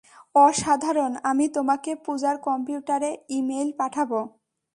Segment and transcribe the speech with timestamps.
[0.35, 4.19] অসাধারণ, আমি তোমাকে পুজার, কম্পিউটারে ই-মেইল পাঠাবো।